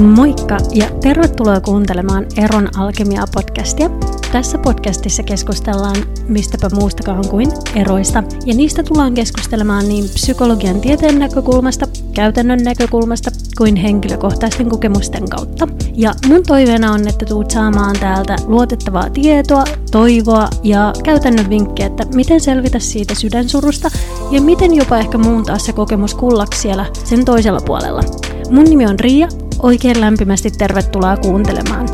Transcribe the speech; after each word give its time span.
Moikka 0.00 0.56
ja 0.74 0.86
tervetuloa 1.00 1.60
kuuntelemaan 1.60 2.26
Eron 2.36 2.68
Alkemia-podcastia. 2.76 3.90
Tässä 4.32 4.58
podcastissa 4.58 5.22
keskustellaan 5.22 5.96
mistäpä 6.28 6.68
muustakaan 6.74 7.28
kuin 7.28 7.52
eroista, 7.74 8.22
ja 8.46 8.54
niistä 8.54 8.82
tullaan 8.82 9.14
keskustelemaan 9.14 9.88
niin 9.88 10.04
psykologian 10.04 10.80
tieteen 10.80 11.18
näkökulmasta, 11.18 11.86
käytännön 12.14 12.58
näkökulmasta 12.62 13.30
kuin 13.58 13.76
henkilökohtaisten 13.76 14.68
kokemusten 14.68 15.28
kautta. 15.28 15.68
Ja 15.94 16.14
mun 16.28 16.42
toiveena 16.46 16.92
on, 16.92 17.08
että 17.08 17.26
tuut 17.26 17.50
saamaan 17.50 17.96
täältä 18.00 18.36
luotettavaa 18.46 19.10
tietoa, 19.10 19.64
toivoa 19.90 20.48
ja 20.62 20.92
käytännön 21.04 21.50
vinkkejä, 21.50 21.86
että 21.86 22.06
miten 22.14 22.40
selvitä 22.40 22.78
siitä 22.78 23.14
sydänsurusta 23.14 23.90
ja 24.30 24.40
miten 24.40 24.74
jopa 24.74 24.98
ehkä 24.98 25.18
muuntaa 25.18 25.58
se 25.58 25.72
kokemus 25.72 26.14
kullaksi 26.14 26.60
siellä 26.60 26.86
sen 27.04 27.24
toisella 27.24 27.60
puolella. 27.66 28.02
Mun 28.50 28.64
nimi 28.64 28.86
on 28.86 29.00
Riia 29.00 29.28
Oikein 29.58 30.00
lämpimästi 30.00 30.50
tervetuloa 30.50 31.16
kuuntelemaan. 31.16 31.88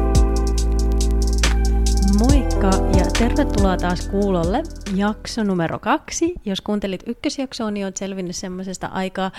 Moikka 2.19 2.70
ja 2.98 3.05
tervetuloa 3.19 3.77
taas 3.77 4.09
kuulolle. 4.09 4.62
Jakso 4.95 5.45
numero 5.45 5.79
kaksi. 5.79 6.34
Jos 6.45 6.61
kuuntelit 6.61 7.03
ykkösjaksoa, 7.06 7.70
niin 7.70 7.87
olet 7.87 7.97
selvinnyt 7.97 8.37
semmoisesta 8.37 8.87
aika 8.87 9.30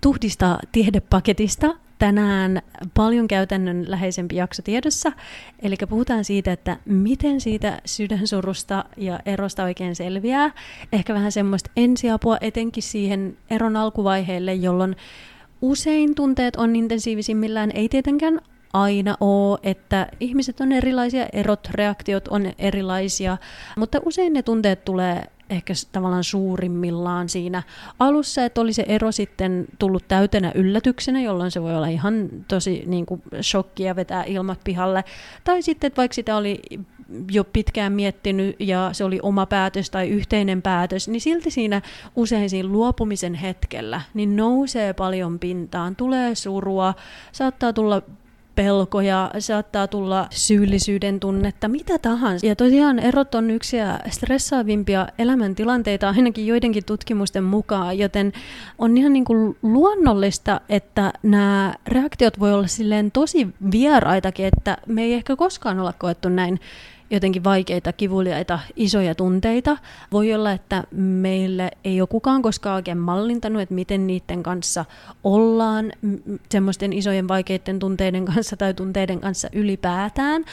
tuhdista 0.00 0.58
tiedepaketista. 0.72 1.74
Tänään 1.98 2.62
paljon 2.94 3.28
käytännön 3.28 3.84
läheisempi 3.88 4.36
jakso 4.36 4.62
tiedossa. 4.62 5.12
Eli 5.62 5.76
puhutaan 5.88 6.24
siitä, 6.24 6.52
että 6.52 6.76
miten 6.84 7.40
siitä 7.40 7.80
sydänsurusta 7.84 8.84
ja 8.96 9.20
erosta 9.26 9.64
oikein 9.64 9.96
selviää. 9.96 10.50
Ehkä 10.92 11.14
vähän 11.14 11.32
semmoista 11.32 11.70
ensiapua 11.76 12.38
etenkin 12.40 12.82
siihen 12.82 13.36
eron 13.50 13.76
alkuvaiheelle, 13.76 14.54
jolloin 14.54 14.96
usein 15.64 16.14
tunteet 16.14 16.56
on 16.56 16.76
intensiivisimmillään, 16.76 17.70
ei 17.74 17.88
tietenkään 17.88 18.40
aina 18.72 19.16
ole, 19.20 19.58
että 19.62 20.06
ihmiset 20.20 20.60
on 20.60 20.72
erilaisia, 20.72 21.26
erot, 21.32 21.68
reaktiot 21.74 22.28
on 22.28 22.52
erilaisia, 22.58 23.36
mutta 23.76 24.00
usein 24.04 24.32
ne 24.32 24.42
tunteet 24.42 24.84
tulee 24.84 25.22
ehkä 25.50 25.74
tavallaan 25.92 26.24
suurimmillaan 26.24 27.28
siinä 27.28 27.62
alussa, 27.98 28.44
että 28.44 28.60
oli 28.60 28.72
se 28.72 28.84
ero 28.88 29.12
sitten 29.12 29.66
tullut 29.78 30.08
täytenä 30.08 30.52
yllätyksenä, 30.54 31.20
jolloin 31.20 31.50
se 31.50 31.62
voi 31.62 31.76
olla 31.76 31.86
ihan 31.86 32.28
tosi 32.48 32.82
niin 32.86 33.06
kuin 33.06 33.22
shokkia 33.42 33.96
vetää 33.96 34.24
ilmat 34.24 34.60
pihalle. 34.64 35.04
Tai 35.44 35.62
sitten, 35.62 35.88
että 35.88 35.96
vaikka 35.96 36.14
sitä 36.14 36.36
oli 36.36 36.60
jo 37.30 37.44
pitkään 37.44 37.92
miettinyt 37.92 38.56
ja 38.58 38.90
se 38.92 39.04
oli 39.04 39.18
oma 39.22 39.46
päätös 39.46 39.90
tai 39.90 40.08
yhteinen 40.08 40.62
päätös, 40.62 41.08
niin 41.08 41.20
silti 41.20 41.50
siinä 41.50 41.82
usein 42.16 42.50
siinä 42.50 42.68
luopumisen 42.68 43.34
hetkellä 43.34 44.00
niin 44.14 44.36
nousee 44.36 44.92
paljon 44.92 45.38
pintaan, 45.38 45.96
tulee 45.96 46.34
surua, 46.34 46.94
saattaa 47.32 47.72
tulla 47.72 48.02
pelkoja, 48.54 49.30
saattaa 49.38 49.88
tulla 49.88 50.26
syyllisyyden 50.30 51.20
tunnetta, 51.20 51.68
mitä 51.68 51.98
tahansa. 51.98 52.46
Ja 52.46 52.56
tosiaan 52.56 52.98
erot 52.98 53.34
on 53.34 53.50
yksi 53.50 53.76
stressaavimpia 54.10 55.08
elämäntilanteita 55.18 56.08
ainakin 56.08 56.46
joidenkin 56.46 56.84
tutkimusten 56.84 57.44
mukaan, 57.44 57.98
joten 57.98 58.32
on 58.78 58.96
ihan 58.96 59.12
niin 59.12 59.24
kuin 59.24 59.56
luonnollista, 59.62 60.60
että 60.68 61.12
nämä 61.22 61.74
reaktiot 61.86 62.40
voi 62.40 62.52
olla 62.52 62.66
silleen 62.66 63.10
tosi 63.10 63.48
vieraitakin, 63.70 64.46
että 64.46 64.78
me 64.86 65.02
ei 65.02 65.14
ehkä 65.14 65.36
koskaan 65.36 65.80
olla 65.80 65.92
koettu 65.92 66.28
näin 66.28 66.60
jotenkin 67.10 67.44
vaikeita, 67.44 67.92
kivuliaita, 67.92 68.58
isoja 68.76 69.14
tunteita. 69.14 69.76
Voi 70.12 70.34
olla, 70.34 70.52
että 70.52 70.84
meille 70.92 71.70
ei 71.84 72.00
ole 72.00 72.08
kukaan 72.08 72.42
koskaan 72.42 72.74
oikein 72.74 72.98
mallintanut, 72.98 73.62
että 73.62 73.74
miten 73.74 74.06
niiden 74.06 74.42
kanssa 74.42 74.84
ollaan, 75.24 75.92
semmoisten 76.48 76.92
isojen 76.92 77.28
vaikeiden 77.28 77.78
tunteiden 77.78 78.24
kanssa 78.24 78.56
tai 78.56 78.74
tunteiden 78.74 79.20
kanssa 79.20 79.48
ylipäätään. 79.52 80.44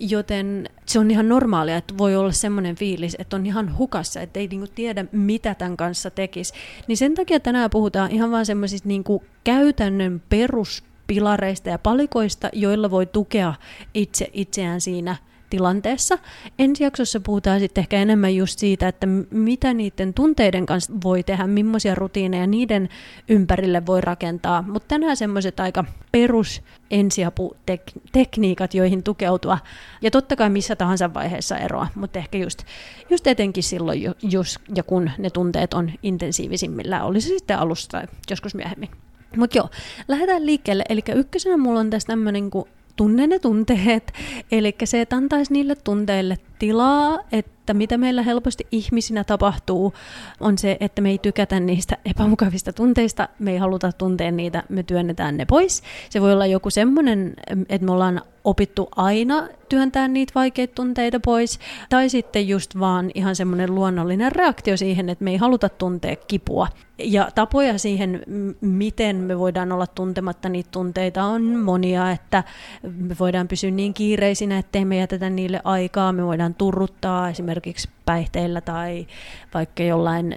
Joten 0.00 0.68
se 0.86 0.98
on 0.98 1.10
ihan 1.10 1.28
normaalia, 1.28 1.76
että 1.76 1.98
voi 1.98 2.16
olla 2.16 2.32
semmoinen 2.32 2.76
fiilis, 2.76 3.16
että 3.18 3.36
on 3.36 3.46
ihan 3.46 3.78
hukassa, 3.78 4.20
että 4.20 4.40
ei 4.40 4.48
niinku 4.48 4.66
tiedä, 4.74 5.04
mitä 5.12 5.54
tämän 5.54 5.76
kanssa 5.76 6.10
tekisi. 6.10 6.52
Niin 6.88 6.96
sen 6.96 7.14
takia 7.14 7.40
tänään 7.40 7.70
puhutaan 7.70 8.10
ihan 8.10 8.30
vaan 8.30 8.46
semmoisista 8.46 8.88
niinku 8.88 9.24
käytännön 9.44 10.22
peruspilareista 10.28 11.68
ja 11.68 11.78
palikoista, 11.78 12.48
joilla 12.52 12.90
voi 12.90 13.06
tukea 13.06 13.54
itse 13.94 14.30
itseään 14.32 14.80
siinä 14.80 15.16
tilanteessa. 15.50 16.18
Ensi 16.58 16.84
jaksossa 16.84 17.20
puhutaan 17.20 17.60
sitten 17.60 17.82
ehkä 17.82 17.96
enemmän 17.96 18.36
just 18.36 18.58
siitä, 18.58 18.88
että 18.88 19.06
mitä 19.30 19.74
niiden 19.74 20.14
tunteiden 20.14 20.66
kanssa 20.66 20.92
voi 21.04 21.22
tehdä, 21.22 21.46
millaisia 21.46 21.94
rutiineja 21.94 22.46
niiden 22.46 22.88
ympärille 23.28 23.86
voi 23.86 24.00
rakentaa. 24.00 24.62
Mutta 24.62 24.88
tänään 24.88 25.16
semmoiset 25.16 25.60
aika 25.60 25.84
perus 26.12 26.62
ensiaputekniikat, 26.90 28.74
joihin 28.74 29.02
tukeutua. 29.02 29.58
Ja 30.02 30.10
totta 30.10 30.36
kai 30.36 30.50
missä 30.50 30.76
tahansa 30.76 31.14
vaiheessa 31.14 31.58
eroa, 31.58 31.86
mutta 31.94 32.18
ehkä 32.18 32.38
just, 32.38 32.62
just 33.10 33.26
etenkin 33.26 33.62
silloin, 33.62 34.02
jos 34.22 34.58
ja 34.74 34.82
kun 34.82 35.10
ne 35.18 35.30
tunteet 35.30 35.74
on 35.74 35.90
intensiivisimmillä, 36.02 37.04
oli 37.04 37.20
se 37.20 37.28
sitten 37.28 37.58
alusta 37.58 37.98
tai 37.98 38.06
joskus 38.30 38.54
myöhemmin. 38.54 38.88
Mutta 39.36 39.58
joo, 39.58 39.68
lähdetään 40.08 40.46
liikkeelle. 40.46 40.84
Eli 40.88 41.02
ykkösenä 41.14 41.56
mulla 41.56 41.80
on 41.80 41.90
tässä 41.90 42.06
tämmöinen 42.06 42.50
kuin 42.50 42.64
tunne 42.98 43.26
ne 43.26 43.38
tunteet, 43.38 44.12
eli 44.52 44.74
se, 44.84 45.00
että 45.00 45.16
antaisi 45.16 45.52
niille 45.52 45.74
tunteille 45.74 46.36
tilaa, 46.58 47.18
että 47.32 47.57
mitä 47.74 47.98
meillä 47.98 48.22
helposti 48.22 48.66
ihmisinä 48.72 49.24
tapahtuu, 49.24 49.94
on 50.40 50.58
se, 50.58 50.76
että 50.80 51.02
me 51.02 51.10
ei 51.10 51.18
tykätä 51.18 51.60
niistä 51.60 51.96
epämukavista 52.04 52.72
tunteista, 52.72 53.28
me 53.38 53.52
ei 53.52 53.58
haluta 53.58 53.92
tuntea 53.92 54.30
niitä, 54.30 54.62
me 54.68 54.82
työnnetään 54.82 55.36
ne 55.36 55.44
pois. 55.44 55.82
Se 56.10 56.20
voi 56.20 56.32
olla 56.32 56.46
joku 56.46 56.70
semmoinen, 56.70 57.34
että 57.68 57.84
me 57.84 57.92
ollaan 57.92 58.22
opittu 58.44 58.88
aina 58.96 59.48
työntää 59.68 60.08
niitä 60.08 60.32
vaikeita 60.34 60.74
tunteita 60.74 61.20
pois, 61.20 61.58
tai 61.90 62.08
sitten 62.08 62.48
just 62.48 62.78
vaan 62.78 63.10
ihan 63.14 63.36
semmoinen 63.36 63.74
luonnollinen 63.74 64.32
reaktio 64.32 64.76
siihen, 64.76 65.08
että 65.08 65.24
me 65.24 65.30
ei 65.30 65.36
haluta 65.36 65.68
tuntea 65.68 66.16
kipua. 66.16 66.68
Ja 67.04 67.28
tapoja 67.34 67.78
siihen, 67.78 68.22
miten 68.60 69.16
me 69.16 69.38
voidaan 69.38 69.72
olla 69.72 69.86
tuntematta 69.86 70.48
niitä 70.48 70.68
tunteita, 70.70 71.24
on 71.24 71.42
monia, 71.42 72.10
että 72.10 72.44
me 72.82 73.16
voidaan 73.20 73.48
pysyä 73.48 73.70
niin 73.70 73.94
kiireisinä, 73.94 74.58
ettei 74.58 74.84
me 74.84 74.96
jätetä 74.98 75.30
niille 75.30 75.60
aikaa, 75.64 76.12
me 76.12 76.26
voidaan 76.26 76.54
turruttaa 76.54 77.30
esimerkiksi 77.30 77.57
päihteillä 78.04 78.60
tai 78.60 79.06
vaikka 79.54 79.82
jollain 79.82 80.36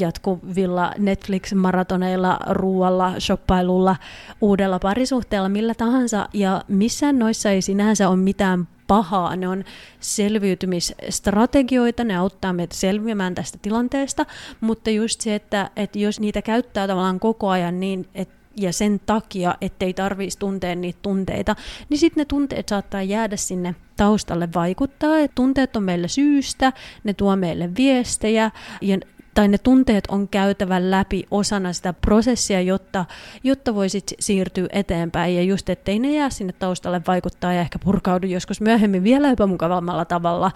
jatkuvilla 0.00 0.92
Netflix-maratoneilla, 0.98 2.38
ruualla, 2.50 3.20
shoppailulla, 3.20 3.96
uudella 4.40 4.78
parisuhteella, 4.78 5.48
millä 5.48 5.74
tahansa. 5.74 6.28
Ja 6.32 6.62
missään 6.68 7.18
noissa 7.18 7.50
ei 7.50 7.62
sinänsä 7.62 8.08
ole 8.08 8.16
mitään 8.16 8.68
pahaa, 8.86 9.36
ne 9.36 9.48
on 9.48 9.64
selviytymisstrategioita, 10.00 12.04
ne 12.04 12.16
auttaa 12.16 12.52
meitä 12.52 12.74
selviämään 12.74 13.34
tästä 13.34 13.58
tilanteesta, 13.62 14.26
mutta 14.60 14.90
just 14.90 15.20
se, 15.20 15.34
että, 15.34 15.70
että 15.76 15.98
jos 15.98 16.20
niitä 16.20 16.42
käyttää 16.42 16.88
tavallaan 16.88 17.20
koko 17.20 17.48
ajan 17.48 17.80
niin, 17.80 18.08
että 18.14 18.43
ja 18.56 18.72
sen 18.72 19.00
takia, 19.06 19.54
ettei 19.60 19.94
tarvitsisi 19.94 20.38
tuntea 20.38 20.74
niitä 20.74 20.98
tunteita, 21.02 21.56
niin 21.88 21.98
sitten 21.98 22.20
ne 22.20 22.24
tunteet 22.24 22.68
saattaa 22.68 23.02
jäädä 23.02 23.36
sinne 23.36 23.74
taustalle 23.96 24.48
vaikuttaa. 24.54 25.18
Et 25.18 25.32
tunteet 25.34 25.76
on 25.76 25.82
meillä 25.82 26.08
syystä, 26.08 26.72
ne 27.04 27.14
tuo 27.14 27.36
meille 27.36 27.70
viestejä 27.76 28.50
ja 28.80 28.98
tai 29.34 29.48
ne 29.48 29.58
tunteet 29.58 30.04
on 30.08 30.28
käytävä 30.28 30.90
läpi 30.90 31.26
osana 31.30 31.72
sitä 31.72 31.92
prosessia, 31.92 32.60
jotta, 32.60 33.04
jotta 33.44 33.74
voisit 33.74 34.14
siirtyä 34.20 34.66
eteenpäin 34.72 35.36
ja 35.36 35.42
just 35.42 35.68
ettei 35.68 35.98
ne 35.98 36.12
jää 36.12 36.30
sinne 36.30 36.52
taustalle 36.52 37.02
vaikuttaa 37.06 37.52
ja 37.52 37.60
ehkä 37.60 37.78
purkaudu 37.78 38.26
joskus 38.26 38.60
myöhemmin 38.60 39.04
vielä 39.04 39.30
epämukavammalla 39.30 40.04
tavalla 40.04 40.50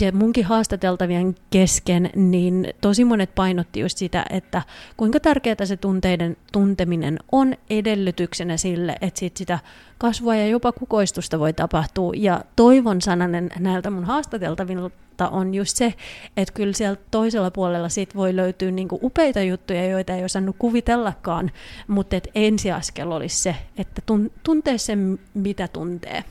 ja 0.00 0.12
munkin 0.12 0.44
haastateltavien 0.44 1.34
kesken, 1.50 2.10
niin 2.16 2.68
tosi 2.80 3.04
monet 3.04 3.34
painotti 3.34 3.80
just 3.80 3.98
sitä, 3.98 4.24
että 4.30 4.62
kuinka 4.96 5.20
tärkeää 5.20 5.64
se 5.64 5.76
tunteiden 5.76 6.36
tunteminen 6.52 7.18
on 7.32 7.54
edellytyksenä 7.70 8.56
sille, 8.56 8.96
että 9.00 9.20
sit 9.20 9.36
sitä 9.36 9.58
kasvua 9.98 10.34
ja 10.34 10.46
jopa 10.46 10.72
kukoistusta 10.72 11.38
voi 11.38 11.52
tapahtua. 11.52 12.12
Ja 12.16 12.44
toivon 12.56 13.02
sananen 13.02 13.50
näiltä 13.58 13.90
mun 13.90 14.04
haastateltavilta 14.04 15.28
on 15.30 15.54
just 15.54 15.76
se, 15.76 15.94
että 16.36 16.54
kyllä 16.54 16.72
siellä 16.72 16.96
toisella 17.10 17.50
puolella 17.50 17.88
sit 17.88 18.14
voi 18.16 18.36
löytyä 18.36 18.70
niinku 18.70 18.98
upeita 19.02 19.42
juttuja, 19.42 19.86
joita 19.86 20.14
ei 20.14 20.24
osannut 20.24 20.56
kuvitellakaan, 20.58 21.50
mutta 21.88 22.16
et 22.16 22.28
ensiaskel 22.34 23.10
olisi 23.10 23.42
se, 23.42 23.56
että 23.78 24.02
tuntee 24.42 24.78
sen, 24.78 25.18
mitä 25.34 25.68
tuntee. 25.68 26.24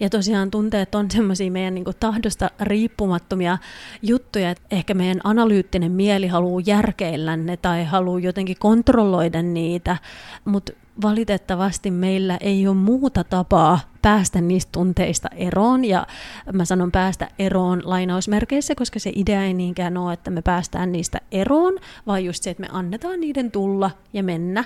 Ja 0.00 0.10
tosiaan 0.10 0.50
tunteet 0.50 0.94
on 0.94 1.10
semmoisia 1.10 1.50
meidän 1.50 1.74
niin 1.74 1.84
kuin 1.84 1.96
tahdosta 2.00 2.50
riippumattomia 2.60 3.58
juttuja, 4.02 4.50
että 4.50 4.64
ehkä 4.70 4.94
meidän 4.94 5.20
analyyttinen 5.24 5.92
mieli 5.92 6.26
haluaa 6.26 6.62
järkeillä 6.66 7.36
ne 7.36 7.56
tai 7.56 7.84
haluaa 7.84 8.20
jotenkin 8.20 8.56
kontrolloida 8.58 9.42
niitä, 9.42 9.96
mutta 10.44 10.72
valitettavasti 11.02 11.90
meillä 11.90 12.36
ei 12.40 12.68
ole 12.68 12.76
muuta 12.76 13.24
tapaa 13.24 13.80
päästä 14.02 14.40
niistä 14.40 14.72
tunteista 14.72 15.28
eroon, 15.36 15.84
ja 15.84 16.06
mä 16.52 16.64
sanon 16.64 16.92
päästä 16.92 17.28
eroon 17.38 17.82
lainausmerkeissä, 17.84 18.74
koska 18.74 18.98
se 18.98 19.12
idea 19.14 19.42
ei 19.42 19.54
niinkään 19.54 19.96
ole, 19.96 20.12
että 20.12 20.30
me 20.30 20.42
päästään 20.42 20.92
niistä 20.92 21.20
eroon, 21.32 21.78
vaan 22.06 22.24
just 22.24 22.42
se, 22.42 22.50
että 22.50 22.60
me 22.60 22.68
annetaan 22.72 23.20
niiden 23.20 23.50
tulla 23.50 23.90
ja 24.12 24.22
mennä. 24.22 24.64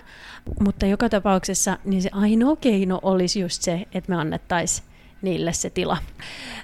Mutta 0.60 0.86
joka 0.86 1.08
tapauksessa 1.08 1.78
niin 1.84 2.02
se 2.02 2.10
ainoa 2.12 2.56
keino 2.56 2.98
olisi 3.02 3.40
just 3.40 3.62
se, 3.62 3.86
että 3.94 4.12
me 4.12 4.16
annettaisiin 4.16 4.89
niille 5.22 5.52
se 5.52 5.70
tila. 5.70 5.96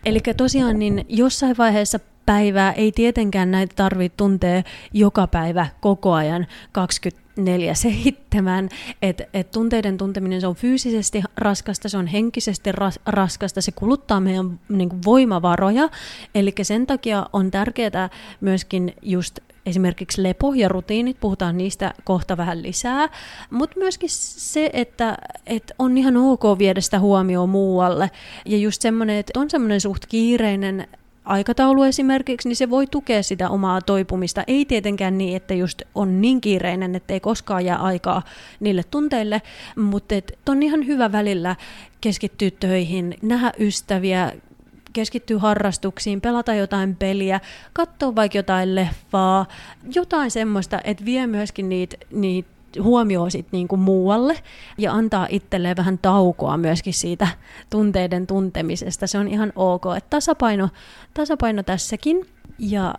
Eli 0.04 0.20
tosiaan 0.36 0.78
niin 0.78 1.06
jossain 1.08 1.56
vaiheessa 1.58 2.00
päivää 2.26 2.72
ei 2.72 2.92
tietenkään 2.92 3.50
näitä 3.50 3.72
tarvitse 3.76 4.16
tuntea 4.16 4.62
joka 4.92 5.26
päivä 5.26 5.66
koko 5.80 6.12
ajan 6.12 6.46
24-7. 6.78 6.80
Et, 9.02 9.22
et 9.34 9.50
tunteiden 9.50 9.98
tunteminen 9.98 10.40
se 10.40 10.46
on 10.46 10.54
fyysisesti 10.54 11.22
raskasta, 11.36 11.88
se 11.88 11.98
on 11.98 12.06
henkisesti 12.06 12.72
ras, 12.72 13.00
raskasta, 13.06 13.60
se 13.60 13.72
kuluttaa 13.72 14.20
meidän 14.20 14.60
niin 14.68 14.88
kuin 14.88 15.00
voimavaroja. 15.04 15.88
Eli 16.34 16.54
sen 16.62 16.86
takia 16.86 17.26
on 17.32 17.50
tärkeää 17.50 18.10
myöskin 18.40 18.94
just 19.02 19.38
esimerkiksi 19.66 20.22
lepo 20.22 20.52
puhutaan 21.20 21.56
niistä 21.56 21.94
kohta 22.04 22.36
vähän 22.36 22.62
lisää, 22.62 23.08
mutta 23.50 23.78
myöskin 23.78 24.08
se, 24.10 24.70
että, 24.72 25.16
että 25.46 25.74
on 25.78 25.98
ihan 25.98 26.16
ok 26.16 26.58
viedä 26.58 26.80
sitä 26.80 26.98
huomioon 26.98 27.48
muualle. 27.48 28.10
Ja 28.44 28.58
just 28.58 28.82
semmoinen, 28.82 29.16
että 29.16 29.40
on 29.40 29.50
semmoinen 29.50 29.80
suht 29.80 30.06
kiireinen 30.08 30.88
aikataulu 31.24 31.82
esimerkiksi, 31.82 32.48
niin 32.48 32.56
se 32.56 32.70
voi 32.70 32.86
tukea 32.86 33.22
sitä 33.22 33.50
omaa 33.50 33.80
toipumista. 33.80 34.44
Ei 34.46 34.64
tietenkään 34.64 35.18
niin, 35.18 35.36
että 35.36 35.54
just 35.54 35.82
on 35.94 36.20
niin 36.20 36.40
kiireinen, 36.40 36.94
että 36.94 37.14
ei 37.14 37.20
koskaan 37.20 37.64
jää 37.64 37.76
aikaa 37.76 38.22
niille 38.60 38.82
tunteille, 38.90 39.42
mutta 39.76 40.14
et 40.14 40.38
on 40.48 40.62
ihan 40.62 40.86
hyvä 40.86 41.12
välillä 41.12 41.56
keskittyä 42.00 42.50
töihin, 42.60 43.14
nähdä 43.22 43.52
ystäviä, 43.58 44.32
keskittyä 44.96 45.38
harrastuksiin, 45.38 46.20
pelata 46.20 46.54
jotain 46.54 46.96
peliä, 46.96 47.40
katsoa 47.72 48.14
vaikka 48.14 48.38
jotain 48.38 48.74
leffaa, 48.74 49.46
jotain 49.94 50.30
semmoista, 50.30 50.80
että 50.84 51.04
vie 51.04 51.26
myöskin 51.26 51.68
niitä, 51.68 51.96
niitä 52.10 52.48
huomioon 52.82 53.30
sit 53.30 53.46
niinku 53.52 53.76
muualle 53.76 54.36
ja 54.78 54.92
antaa 54.92 55.26
itselleen 55.30 55.76
vähän 55.76 55.98
taukoa 55.98 56.56
myöskin 56.56 56.94
siitä 56.94 57.28
tunteiden 57.70 58.26
tuntemisesta. 58.26 59.06
Se 59.06 59.18
on 59.18 59.28
ihan 59.28 59.52
ok, 59.56 59.82
että 59.96 60.10
tasapaino, 60.10 60.68
tasapaino 61.14 61.62
tässäkin 61.62 62.26
ja 62.58 62.94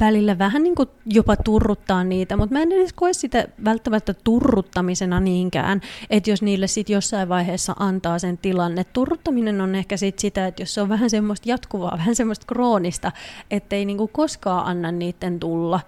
välillä 0.00 0.38
vähän 0.38 0.62
niin 0.62 0.74
kuin 0.74 0.88
jopa 1.06 1.36
turruttaa 1.36 2.04
niitä, 2.04 2.36
mutta 2.36 2.52
mä 2.52 2.62
en 2.62 2.72
edes 2.72 2.92
koe 2.92 3.12
sitä 3.12 3.48
välttämättä 3.64 4.14
turruttamisena 4.14 5.20
niinkään, 5.20 5.80
että 6.10 6.30
jos 6.30 6.42
niille 6.42 6.66
sitten 6.66 6.94
jossain 6.94 7.28
vaiheessa 7.28 7.74
antaa 7.78 8.18
sen 8.18 8.38
tilanne. 8.38 8.84
Turruttaminen 8.84 9.60
on 9.60 9.74
ehkä 9.74 9.96
sit 9.96 10.18
sitä, 10.18 10.46
että 10.46 10.62
jos 10.62 10.74
se 10.74 10.82
on 10.82 10.88
vähän 10.88 11.10
semmoista 11.10 11.48
jatkuvaa, 11.48 11.98
vähän 11.98 12.16
semmoista 12.16 12.46
kroonista, 12.46 13.12
ettei 13.50 13.84
niin 13.84 13.98
kuin 13.98 14.10
koskaan 14.12 14.66
anna 14.66 14.92
niiden 14.92 15.40
tulla, 15.40 15.80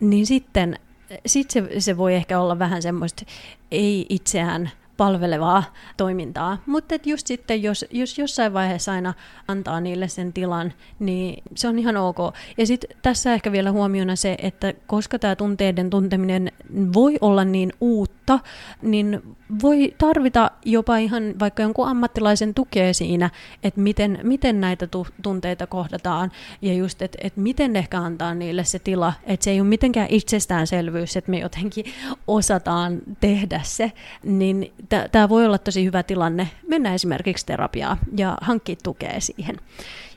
niin 0.00 0.26
sitten 0.26 0.78
sitten 1.26 1.68
se, 1.68 1.80
se 1.80 1.96
voi 1.96 2.14
ehkä 2.14 2.40
olla 2.40 2.58
vähän 2.58 2.82
semmoista 2.82 3.24
ei 3.70 4.06
itseään 4.08 4.70
palvelevaa 5.00 5.64
toimintaa. 5.96 6.58
Mutta 6.66 6.94
just 7.04 7.26
sitten, 7.26 7.62
jos, 7.62 7.84
jos 7.90 8.18
jossain 8.18 8.52
vaiheessa 8.52 8.92
aina 8.92 9.14
antaa 9.48 9.80
niille 9.80 10.08
sen 10.08 10.32
tilan, 10.32 10.72
niin 10.98 11.42
se 11.54 11.68
on 11.68 11.78
ihan 11.78 11.96
ok. 11.96 12.18
Ja 12.58 12.66
sitten 12.66 12.96
tässä 13.02 13.34
ehkä 13.34 13.52
vielä 13.52 13.72
huomiona 13.72 14.16
se, 14.16 14.36
että 14.42 14.74
koska 14.86 15.18
tämä 15.18 15.36
tunteiden 15.36 15.90
tunteminen 15.90 16.52
voi 16.92 17.18
olla 17.20 17.44
niin 17.44 17.72
uutta, 17.80 18.40
niin 18.82 19.22
voi 19.62 19.94
tarvita 19.98 20.50
jopa 20.64 20.96
ihan 20.96 21.22
vaikka 21.38 21.62
jonkun 21.62 21.88
ammattilaisen 21.88 22.54
tukea 22.54 22.94
siinä, 22.94 23.30
että 23.62 23.80
miten, 23.80 24.18
miten 24.22 24.60
näitä 24.60 24.86
tu- 24.86 25.06
tunteita 25.22 25.66
kohdataan 25.66 26.32
ja 26.62 26.74
just, 26.74 27.02
että 27.02 27.18
et 27.22 27.36
miten 27.36 27.76
ehkä 27.76 27.98
antaa 27.98 28.34
niille 28.34 28.64
se 28.64 28.78
tila, 28.78 29.12
että 29.24 29.44
se 29.44 29.50
ei 29.50 29.60
ole 29.60 29.68
mitenkään 29.68 30.08
itsestäänselvyys, 30.10 31.16
että 31.16 31.30
me 31.30 31.38
jotenkin 31.38 31.84
osataan 32.26 32.98
tehdä 33.20 33.60
se, 33.64 33.92
niin 34.24 34.72
tämä 35.12 35.28
voi 35.28 35.46
olla 35.46 35.58
tosi 35.58 35.84
hyvä 35.84 36.02
tilanne 36.02 36.50
mennä 36.68 36.94
esimerkiksi 36.94 37.46
terapiaa 37.46 37.96
ja 38.16 38.38
hankkia 38.40 38.76
tukea 38.82 39.20
siihen. 39.20 39.56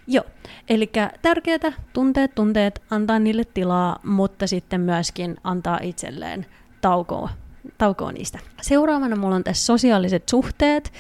Joo, 0.08 0.24
eli 0.70 0.92
tärkeää 1.22 1.74
tunteet, 1.94 2.36
tunteet, 2.36 2.82
antaa 2.90 3.20
niille 3.20 3.44
tilaa, 3.54 4.00
mutta 4.04 4.48
sitten 4.48 4.82
myöskin 4.82 5.38
antaa 5.44 5.80
itselleen 5.82 6.46
taukoa, 6.82 7.30
taukoa 7.78 8.12
niistä. 8.12 8.40
Seuraavana 8.62 9.16
mulla 9.16 9.36
on 9.36 9.44
tässä 9.44 9.66
sosiaaliset 9.66 10.30
suhteet. 10.30 10.94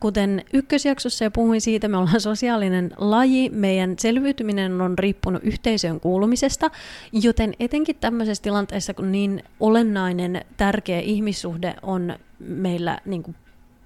Kuten 0.00 0.44
ykkösjaksossa 0.52 1.24
jo 1.24 1.30
puhuin 1.30 1.60
siitä, 1.60 1.88
me 1.88 1.96
ollaan 1.96 2.20
sosiaalinen 2.20 2.90
laji, 2.96 3.50
meidän 3.50 3.94
selviytyminen 3.98 4.80
on 4.80 4.98
riippunut 4.98 5.44
yhteisöön 5.44 6.00
kuulumisesta, 6.00 6.70
joten 7.12 7.54
etenkin 7.60 7.96
tämmöisessä 7.96 8.42
tilanteessa, 8.42 8.94
kun 8.94 9.12
niin 9.12 9.42
olennainen, 9.60 10.44
tärkeä 10.56 11.00
ihmissuhde 11.00 11.74
on 11.82 12.14
meillä 12.38 12.98
niin 13.04 13.22
kuin 13.22 13.36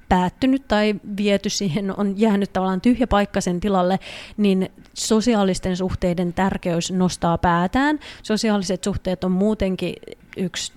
päättynyt 0.09 0.69
tai 0.69 0.95
viety 1.17 1.51
siihen, 1.51 1.99
on 1.99 2.21
jäänyt 2.21 2.53
tavallaan 2.53 2.81
tyhjä 2.81 3.07
paikka 3.07 3.41
sen 3.41 3.61
tilalle, 3.61 3.99
niin 4.37 4.69
sosiaalisten 4.95 5.77
suhteiden 5.77 6.33
tärkeys 6.33 6.93
nostaa 6.93 7.39
päätään. 7.39 7.99
Sosiaaliset 8.23 8.85
suhteet 8.85 9.25
on 9.25 9.33
muutenkin 9.33 9.95
yksi 10.37 10.73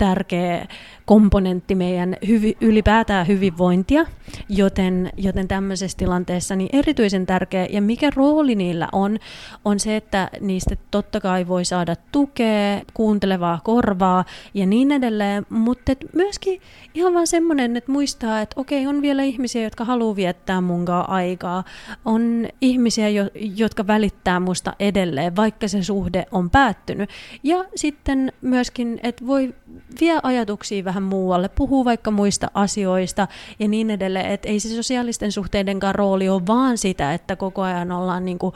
tärkeä 0.00 0.66
komponentti 1.10 1.74
meidän 1.74 2.16
hyvi, 2.28 2.56
ylipäätään 2.60 3.26
hyvinvointia, 3.26 4.06
joten, 4.48 5.10
joten 5.16 5.48
tämmöisessä 5.48 5.98
tilanteessa 5.98 6.56
niin 6.56 6.70
erityisen 6.72 7.26
tärkeä, 7.26 7.66
ja 7.70 7.82
mikä 7.82 8.10
rooli 8.16 8.54
niillä 8.54 8.88
on, 8.92 9.18
on 9.64 9.80
se, 9.80 9.96
että 9.96 10.30
niistä 10.40 10.76
totta 10.90 11.20
kai 11.20 11.48
voi 11.48 11.64
saada 11.64 11.96
tukea, 12.12 12.82
kuuntelevaa 12.94 13.60
korvaa 13.64 14.24
ja 14.54 14.66
niin 14.66 14.92
edelleen, 14.92 15.46
mutta 15.48 15.92
myöskin 16.12 16.60
ihan 16.94 17.14
vaan 17.14 17.26
semmoinen, 17.26 17.76
että 17.76 17.92
muistaa, 17.92 18.40
että 18.40 18.60
okei, 18.60 18.86
on 18.86 19.02
vielä 19.02 19.22
ihmisiä, 19.22 19.62
jotka 19.62 19.84
haluaa 19.84 20.16
viettää 20.16 20.60
munkaan 20.60 21.10
aikaa, 21.10 21.64
on 22.04 22.48
ihmisiä, 22.60 23.08
jo, 23.08 23.24
jotka 23.56 23.86
välittää 23.86 24.40
musta 24.40 24.74
edelleen, 24.78 25.36
vaikka 25.36 25.68
se 25.68 25.82
suhde 25.82 26.26
on 26.32 26.50
päättynyt, 26.50 27.10
ja 27.42 27.64
sitten 27.74 28.32
myöskin, 28.42 29.00
että 29.02 29.26
voi 29.26 29.54
vie 30.00 30.20
ajatuksia 30.22 30.84
vähän 30.84 31.02
muualle, 31.02 31.48
puhuu 31.48 31.84
vaikka 31.84 32.10
muista 32.10 32.50
asioista 32.54 33.28
ja 33.58 33.68
niin 33.68 33.90
edelleen, 33.90 34.30
että 34.30 34.48
ei 34.48 34.60
se 34.60 34.68
sosiaalisten 34.68 35.32
suhteidenkaan 35.32 35.94
rooli 35.94 36.28
ole 36.28 36.46
vaan 36.46 36.78
sitä, 36.78 37.14
että 37.14 37.36
koko 37.36 37.62
ajan 37.62 37.92
ollaan 37.92 38.24
niin 38.24 38.38
kuin 38.38 38.54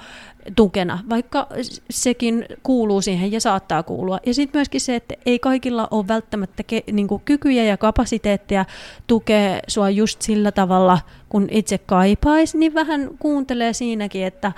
tukena, 0.57 0.99
vaikka 1.11 1.47
sekin 1.91 2.47
kuuluu 2.63 3.01
siihen 3.01 3.33
ja 3.33 3.41
saattaa 3.41 3.83
kuulua. 3.83 4.19
Ja 4.27 4.35
sitten 4.35 4.59
myöskin 4.59 4.81
se, 4.81 4.97
että 4.97 5.15
ei 5.27 5.39
kaikilla 5.39 5.89
ole 5.91 6.09
välttämättä 6.09 6.63
ke, 6.63 6.83
niin 6.93 7.09
kuin 7.09 7.23
kykyjä 7.25 7.65
ja 7.65 7.77
kapasiteettia 7.77 8.65
tukea 9.07 9.61
sua 9.69 9.91
just 9.91 10.23
sillä 10.23 10.53
tavalla, 10.53 10.99
kun 11.29 11.49
itse 11.51 11.79
kaipaisi, 11.79 12.59
niin 12.59 12.75
vähän 12.75 13.11
kuuntelee 13.19 13.73
siinäkin, 13.73 14.25
että, 14.27 14.53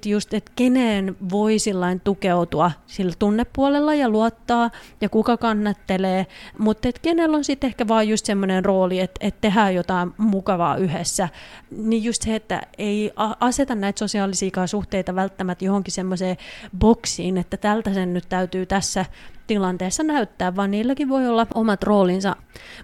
että 0.00 0.08
just, 0.08 0.34
että 0.34 0.52
keneen 0.56 1.16
voi 1.30 1.58
sillain 1.58 2.00
tukeutua 2.00 2.72
sillä 2.86 3.12
tunnepuolella 3.18 3.94
ja 3.94 4.08
luottaa 4.08 4.70
ja 5.00 5.08
kuka 5.08 5.36
kannattelee, 5.36 6.26
mutta 6.58 6.88
että 6.88 7.00
kenellä 7.00 7.36
on 7.36 7.44
sitten 7.44 7.68
ehkä 7.68 7.88
vaan 7.88 8.08
just 8.08 8.26
semmoinen 8.26 8.64
rooli, 8.64 9.00
että, 9.00 9.26
että 9.26 9.40
tehdään 9.40 9.74
jotain 9.74 10.12
mukavaa 10.16 10.76
yhdessä, 10.76 11.28
niin 11.70 12.04
just 12.04 12.22
se, 12.22 12.34
että 12.34 12.62
ei 12.78 13.12
aseta 13.40 13.74
näitä 13.74 13.98
sosiaalisia 13.98 14.66
suhteita 14.66 15.14
välttämättä 15.14 15.64
johonkin 15.64 15.92
semmoiseen 15.94 16.36
boksiin, 16.78 17.38
että 17.38 17.56
tältä 17.56 17.94
sen 17.94 18.14
nyt 18.14 18.24
täytyy 18.28 18.66
tässä 18.66 19.04
tilanteessa 19.50 20.02
näyttää, 20.02 20.56
vaan 20.56 20.70
niilläkin 20.70 21.08
voi 21.08 21.28
olla 21.28 21.46
omat 21.54 21.82
roolinsa. 21.82 22.36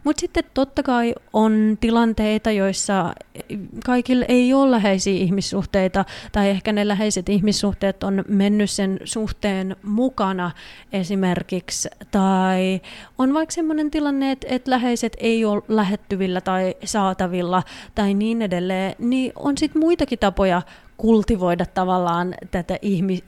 Mutta 0.05 0.21
sitten 0.21 0.45
totta 0.55 0.83
kai 0.83 1.15
on 1.33 1.79
tilanteita, 1.81 2.51
joissa 2.51 3.15
kaikille 3.85 4.25
ei 4.29 4.55
ole 4.55 4.71
läheisiä 4.71 5.15
ihmissuhteita, 5.15 6.05
tai 6.33 6.51
ehkä 6.51 6.73
ne 6.73 6.89
läheiset 6.89 7.29
ihmissuhteet 7.29 8.03
on 8.03 8.25
mennyt 8.29 8.71
sen 8.71 8.99
suhteen 9.05 9.77
mukana 9.83 10.51
esimerkiksi, 10.93 11.89
tai 12.11 12.81
on 13.19 13.35
vaikka 13.35 13.53
sellainen 13.53 13.91
tilanne, 13.91 14.31
että, 14.31 14.47
että 14.51 14.71
läheiset 14.71 15.17
ei 15.21 15.45
ole 15.45 15.63
lähettyvillä 15.69 16.41
tai 16.41 16.75
saatavilla, 16.85 17.63
tai 17.95 18.15
niin 18.15 18.43
edelleen, 18.43 18.95
niin 18.99 19.33
on 19.37 19.59
sitten 19.59 19.81
muitakin 19.81 20.19
tapoja 20.19 20.63
kultivoida 20.97 21.67
tavallaan 21.67 22.35
tätä 22.51 22.79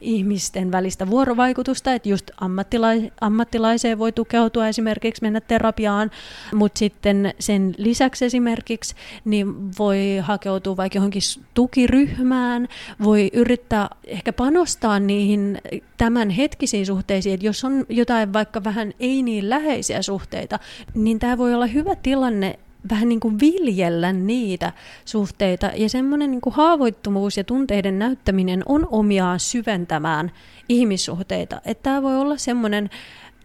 ihmisten 0.00 0.72
välistä 0.72 1.10
vuorovaikutusta, 1.10 1.92
että 1.92 2.08
just 2.08 2.30
ammattilais- 2.30 3.12
ammattilaiseen 3.20 3.98
voi 3.98 4.12
tukeutua 4.12 4.68
esimerkiksi 4.68 5.22
mennä 5.22 5.40
terapiaan, 5.40 6.10
mutta 6.54 6.78
sitten 6.78 7.34
sen 7.38 7.74
lisäksi 7.78 8.24
esimerkiksi 8.24 8.94
niin 9.24 9.72
voi 9.78 10.18
hakeutua 10.22 10.76
vaikka 10.76 10.96
johonkin 10.98 11.22
tukiryhmään, 11.54 12.68
voi 13.04 13.30
yrittää 13.32 13.88
ehkä 14.06 14.32
panostaa 14.32 15.00
niihin 15.00 15.58
tämän 15.98 16.30
hetkisiin 16.30 16.86
suhteisiin, 16.86 17.34
että 17.34 17.46
jos 17.46 17.64
on 17.64 17.86
jotain 17.88 18.32
vaikka 18.32 18.64
vähän 18.64 18.92
ei 19.00 19.22
niin 19.22 19.50
läheisiä 19.50 20.02
suhteita, 20.02 20.58
niin 20.94 21.18
tämä 21.18 21.38
voi 21.38 21.54
olla 21.54 21.66
hyvä 21.66 21.94
tilanne 21.96 22.58
vähän 22.90 23.08
niin 23.08 23.20
kuin 23.20 23.40
viljellä 23.40 24.12
niitä 24.12 24.72
suhteita. 25.04 25.70
Ja 25.76 25.88
semmoinen 25.88 26.30
niin 26.30 26.40
kuin 26.40 26.54
haavoittuvuus 26.54 27.36
ja 27.36 27.44
tunteiden 27.44 27.98
näyttäminen 27.98 28.62
on 28.66 28.88
omiaan 28.90 29.40
syventämään 29.40 30.32
ihmissuhteita. 30.68 31.60
Että 31.64 31.82
tämä 31.82 32.02
voi 32.02 32.16
olla 32.16 32.36
semmoinen 32.36 32.90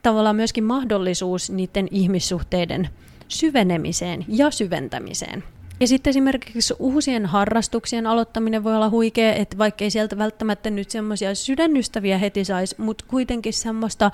tavallaan 0.01 0.35
myöskin 0.35 0.63
mahdollisuus 0.63 1.49
niiden 1.49 1.87
ihmissuhteiden 1.91 2.89
syvenemiseen 3.27 4.25
ja 4.27 4.51
syventämiseen. 4.51 5.43
Ja 5.83 5.87
sitten 5.87 6.09
esimerkiksi 6.09 6.73
uusien 6.79 7.25
harrastuksien 7.25 8.07
aloittaminen 8.07 8.63
voi 8.63 8.75
olla 8.75 8.89
huikea, 8.89 9.33
että 9.33 9.57
vaikkei 9.57 9.89
sieltä 9.89 10.17
välttämättä 10.17 10.69
nyt 10.69 10.89
semmoisia 10.89 11.35
sydänystäviä 11.35 12.17
heti 12.17 12.45
saisi, 12.45 12.75
mutta 12.77 13.05
kuitenkin 13.07 13.53
semmoista 13.53 14.11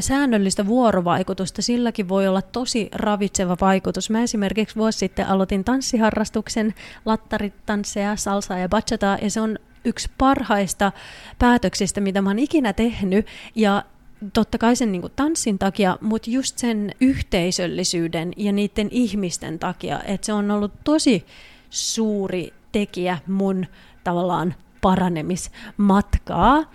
säännöllistä 0.00 0.66
vuorovaikutusta, 0.66 1.62
silläkin 1.62 2.08
voi 2.08 2.28
olla 2.28 2.42
tosi 2.42 2.88
ravitseva 2.92 3.56
vaikutus. 3.60 4.10
Mä 4.10 4.22
esimerkiksi 4.22 4.76
vuosi 4.76 4.98
sitten 4.98 5.26
aloitin 5.26 5.64
tanssiharrastuksen, 5.64 6.74
lattaritansseja, 7.04 8.16
salsaa 8.16 8.58
ja 8.58 8.68
bachataa, 8.68 9.18
ja 9.22 9.30
se 9.30 9.40
on 9.40 9.58
yksi 9.84 10.10
parhaista 10.18 10.92
päätöksistä, 11.38 12.00
mitä 12.00 12.22
mä 12.22 12.30
oon 12.30 12.38
ikinä 12.38 12.72
tehnyt, 12.72 13.26
ja 13.54 13.84
totta 14.32 14.58
kai 14.58 14.76
sen 14.76 14.92
niin 14.92 15.02
kuin 15.02 15.12
tanssin 15.16 15.58
takia, 15.58 15.98
mutta 16.00 16.30
just 16.30 16.58
sen 16.58 16.90
yhteisöllisyyden 17.00 18.32
ja 18.36 18.52
niiden 18.52 18.88
ihmisten 18.90 19.58
takia, 19.58 20.00
että 20.02 20.26
se 20.26 20.32
on 20.32 20.50
ollut 20.50 20.72
tosi 20.84 21.26
suuri 21.70 22.52
tekijä 22.72 23.18
mun 23.26 23.66
tavallaan 24.04 24.54
paranemismatkaa. 24.80 26.72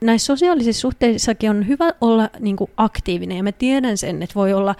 Näissä 0.00 0.26
sosiaalisissa 0.26 0.80
suhteissakin 0.80 1.50
on 1.50 1.68
hyvä 1.68 1.92
olla 2.00 2.30
niin 2.38 2.56
kuin 2.56 2.70
aktiivinen 2.76 3.36
ja 3.36 3.42
mä 3.42 3.52
tiedän 3.52 3.98
sen, 3.98 4.22
että 4.22 4.34
voi 4.34 4.52
olla 4.52 4.74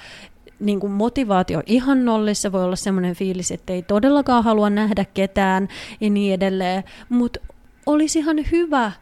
niin 0.61 0.81
kuin 0.81 0.93
motivaatio 0.93 1.63
ihan 1.67 2.05
nollissa, 2.05 2.53
voi 2.53 2.65
olla 2.65 2.77
semmoinen 2.77 3.15
fiilis, 3.15 3.51
että 3.51 3.73
ei 3.73 3.83
todellakaan 3.83 4.45
halua 4.45 4.71
nähdä 4.71 5.05
ketään 5.15 5.69
ja 6.01 6.11
niin 6.11 6.35
edelleen, 6.35 6.85
mutta 7.09 7.41
olisi 7.87 8.19
ihan 8.19 8.37
hyvä 8.53 8.93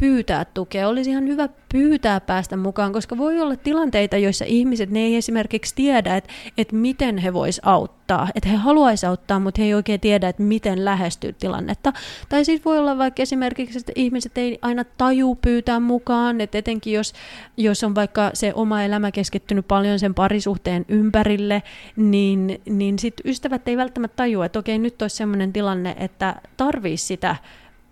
pyytää 0.00 0.44
tukea. 0.44 0.88
Olisi 0.88 1.10
ihan 1.10 1.28
hyvä 1.28 1.48
pyytää 1.72 2.20
päästä 2.20 2.56
mukaan, 2.56 2.92
koska 2.92 3.18
voi 3.18 3.40
olla 3.40 3.56
tilanteita, 3.56 4.16
joissa 4.16 4.44
ihmiset 4.48 4.90
ne 4.90 5.00
ei 5.00 5.16
esimerkiksi 5.16 5.74
tiedä, 5.74 6.16
että, 6.16 6.30
että 6.58 6.76
miten 6.76 7.18
he 7.18 7.32
vois 7.32 7.60
auttaa. 7.64 8.28
Että 8.34 8.48
he 8.48 8.56
haluaisi 8.56 9.06
auttaa, 9.06 9.38
mutta 9.38 9.60
he 9.60 9.66
ei 9.66 9.74
oikein 9.74 10.00
tiedä, 10.00 10.28
että 10.28 10.42
miten 10.42 10.84
lähestyä 10.84 11.32
tilannetta. 11.32 11.92
Tai 12.28 12.44
sitten 12.44 12.64
voi 12.64 12.78
olla 12.78 12.98
vaikka 12.98 13.22
esimerkiksi, 13.22 13.78
että 13.78 13.92
ihmiset 13.96 14.38
ei 14.38 14.58
aina 14.62 14.84
taju 14.84 15.38
pyytää 15.42 15.80
mukaan, 15.80 16.40
että 16.40 16.58
etenkin 16.58 16.92
jos, 16.92 17.12
jos 17.56 17.84
on 17.84 17.94
vaikka 17.94 18.30
se 18.34 18.52
oma 18.54 18.82
elämä 18.82 19.10
keskittynyt 19.10 19.68
paljon 19.68 19.98
sen 19.98 20.14
parisuhteen 20.14 20.84
ympärille, 20.88 21.62
niin, 21.96 22.60
niin 22.68 22.98
sitten 22.98 23.30
ystävät 23.30 23.68
ei 23.68 23.76
välttämättä 23.76 24.16
tajua, 24.16 24.46
että 24.46 24.58
okei, 24.58 24.78
nyt 24.78 25.02
olisi 25.02 25.16
sellainen 25.16 25.52
tilanne, 25.52 25.96
että 25.98 26.34
tarvii 26.56 26.96
sitä 26.96 27.36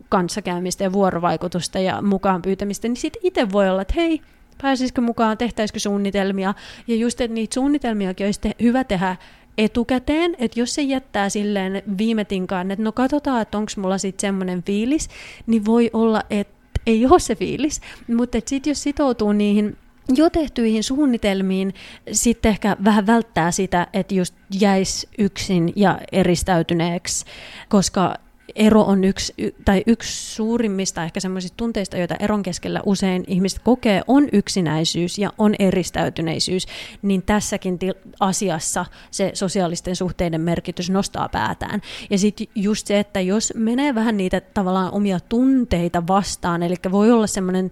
kanssakäymistä 0.08 0.84
ja 0.84 0.92
vuorovaikutusta 0.92 1.78
ja 1.78 2.02
mukaan 2.02 2.42
pyytämistä, 2.42 2.88
niin 2.88 2.96
sitten 2.96 3.22
itse 3.24 3.52
voi 3.52 3.68
olla, 3.68 3.82
että 3.82 3.94
hei, 3.96 4.20
pääsisikö 4.62 5.00
mukaan, 5.00 5.38
tehtäisikö 5.38 5.78
suunnitelmia. 5.78 6.54
Ja 6.86 6.96
just, 6.96 7.20
että 7.20 7.34
niitä 7.34 7.54
suunnitelmiakin 7.54 8.26
olisi 8.26 8.40
te- 8.40 8.54
hyvä 8.62 8.84
tehdä 8.84 9.16
etukäteen, 9.58 10.36
että 10.38 10.60
jos 10.60 10.74
se 10.74 10.82
jättää 10.82 11.28
silleen 11.28 11.82
viime 11.98 12.24
tinkaan, 12.24 12.70
että 12.70 12.82
no 12.82 12.92
katsotaan, 12.92 13.42
että 13.42 13.58
onko 13.58 13.72
mulla 13.76 13.98
sitten 13.98 14.20
semmoinen 14.20 14.62
fiilis, 14.62 15.08
niin 15.46 15.64
voi 15.64 15.90
olla, 15.92 16.22
että 16.30 16.58
ei 16.86 17.06
ole 17.06 17.20
se 17.20 17.34
fiilis, 17.34 17.80
mutta 18.16 18.38
sitten 18.46 18.70
jos 18.70 18.82
sitoutuu 18.82 19.32
niihin 19.32 19.76
jo 20.14 20.30
tehtyihin 20.30 20.84
suunnitelmiin 20.84 21.74
sitten 22.12 22.50
ehkä 22.50 22.76
vähän 22.84 23.06
välttää 23.06 23.50
sitä, 23.50 23.86
että 23.92 24.14
just 24.14 24.34
jäisi 24.60 25.08
yksin 25.18 25.72
ja 25.76 26.00
eristäytyneeksi, 26.12 27.24
koska 27.68 28.14
ero 28.54 28.82
on 28.82 29.04
yksi, 29.04 29.34
tai 29.64 29.82
yksi 29.86 30.34
suurimmista 30.34 31.04
ehkä 31.04 31.20
semmoisista 31.20 31.56
tunteista, 31.56 31.96
joita 31.96 32.16
eron 32.20 32.42
keskellä 32.42 32.80
usein 32.86 33.24
ihmiset 33.26 33.58
kokee, 33.58 34.02
on 34.06 34.28
yksinäisyys 34.32 35.18
ja 35.18 35.32
on 35.38 35.54
eristäytyneisyys, 35.58 36.66
niin 37.02 37.22
tässäkin 37.22 37.78
asiassa 38.20 38.86
se 39.10 39.30
sosiaalisten 39.34 39.96
suhteiden 39.96 40.40
merkitys 40.40 40.90
nostaa 40.90 41.28
päätään. 41.28 41.80
Ja 42.10 42.18
sitten 42.18 42.46
just 42.54 42.86
se, 42.86 42.98
että 42.98 43.20
jos 43.20 43.52
menee 43.56 43.94
vähän 43.94 44.16
niitä 44.16 44.40
tavallaan 44.40 44.92
omia 44.92 45.20
tunteita 45.20 46.06
vastaan, 46.06 46.62
eli 46.62 46.74
voi 46.90 47.12
olla 47.12 47.26
semmoinen 47.26 47.70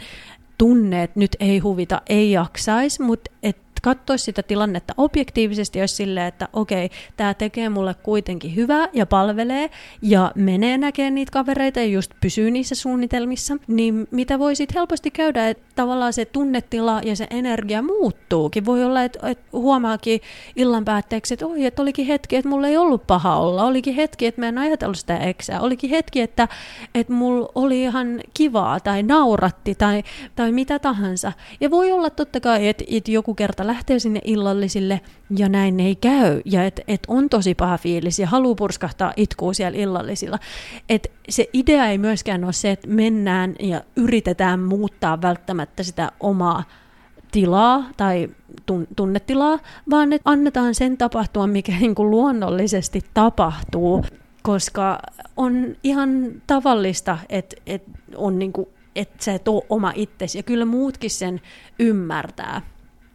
tunne, 0.58 1.02
että 1.02 1.20
nyt 1.20 1.36
ei 1.40 1.58
huvita, 1.58 2.02
ei 2.08 2.32
jaksaisi, 2.32 3.02
mutta 3.02 3.30
et 3.42 3.65
katsoisi 3.82 4.24
sitä 4.24 4.42
tilannetta 4.42 4.94
objektiivisesti, 4.96 5.78
jos 5.78 5.96
silleen, 5.96 6.26
että 6.26 6.48
okei, 6.52 6.90
tämä 7.16 7.34
tekee 7.34 7.68
mulle 7.68 7.94
kuitenkin 7.94 8.56
hyvää 8.56 8.88
ja 8.92 9.06
palvelee 9.06 9.70
ja 10.02 10.32
menee 10.34 10.78
näkemään 10.78 11.14
niitä 11.14 11.32
kavereita 11.32 11.80
ja 11.80 11.86
just 11.86 12.12
pysyy 12.20 12.50
niissä 12.50 12.74
suunnitelmissa, 12.74 13.56
niin 13.66 14.08
mitä 14.10 14.38
voi 14.38 14.56
sitten 14.56 14.74
helposti 14.74 15.10
käydä, 15.10 15.48
että 15.48 15.64
tavallaan 15.74 16.12
se 16.12 16.24
tunnetila 16.24 17.00
ja 17.04 17.16
se 17.16 17.26
energia 17.30 17.82
muuttuukin. 17.82 18.64
Voi 18.64 18.84
olla, 18.84 19.02
että, 19.02 19.30
että 19.30 19.44
huomaakin 19.52 20.20
illan 20.56 20.84
päätteeksi, 20.84 21.34
että 21.34 21.46
oi, 21.46 21.64
että 21.64 21.82
olikin 21.82 22.06
hetki, 22.06 22.36
että 22.36 22.48
mulla 22.48 22.68
ei 22.68 22.76
ollut 22.76 23.06
paha 23.06 23.36
olla, 23.36 23.64
olikin 23.64 23.94
hetki, 23.94 24.26
että 24.26 24.40
mä 24.40 24.48
en 24.48 24.58
ajatellut 24.58 24.98
sitä 24.98 25.18
eksää, 25.18 25.60
olikin 25.60 25.90
hetki, 25.90 26.20
että, 26.20 26.48
että 26.94 27.12
mulla 27.12 27.48
oli 27.54 27.82
ihan 27.82 28.20
kivaa 28.34 28.80
tai 28.80 29.02
nauratti 29.02 29.74
tai, 29.74 30.02
tai 30.36 30.52
mitä 30.52 30.78
tahansa. 30.78 31.32
Ja 31.60 31.70
voi 31.70 31.92
olla 31.92 32.10
totta 32.10 32.40
kai, 32.40 32.68
että, 32.68 32.84
että 32.90 33.10
joku 33.10 33.34
kerta 33.34 33.65
lähtee 33.66 33.98
sinne 33.98 34.20
illallisille 34.24 35.00
ja 35.36 35.48
näin 35.48 35.80
ei 35.80 35.96
käy. 35.96 36.40
Ja 36.44 36.64
että 36.64 36.82
et 36.88 37.00
on 37.08 37.28
tosi 37.28 37.54
paha 37.54 37.78
fiilis 37.78 38.18
ja 38.18 38.26
haluaa 38.26 38.54
purskahtaa 38.54 39.12
itkuu 39.16 39.54
siellä 39.54 39.78
illallisilla. 39.78 40.38
Et 40.88 41.10
se 41.28 41.48
idea 41.52 41.86
ei 41.86 41.98
myöskään 41.98 42.44
ole 42.44 42.52
se, 42.52 42.70
että 42.70 42.88
mennään 42.88 43.54
ja 43.60 43.80
yritetään 43.96 44.60
muuttaa 44.60 45.22
välttämättä 45.22 45.82
sitä 45.82 46.12
omaa 46.20 46.64
tilaa 47.32 47.84
tai 47.96 48.28
tunnetilaa, 48.96 49.58
vaan 49.90 50.12
että 50.12 50.30
annetaan 50.30 50.74
sen 50.74 50.96
tapahtua, 50.96 51.46
mikä 51.46 51.72
niin 51.80 51.94
kuin 51.94 52.10
luonnollisesti 52.10 53.00
tapahtuu, 53.14 54.04
koska 54.42 54.98
on 55.36 55.76
ihan 55.82 56.42
tavallista, 56.46 57.18
että, 57.28 57.56
että 57.66 57.90
on 58.16 58.38
niin 58.38 58.52
kuin, 58.52 58.68
että 58.96 59.24
sä 59.24 59.34
et 59.34 59.48
ole 59.48 59.62
oma 59.68 59.92
itsesi. 59.94 60.38
Ja 60.38 60.42
kyllä 60.42 60.64
muutkin 60.64 61.10
sen 61.10 61.40
ymmärtää 61.78 62.62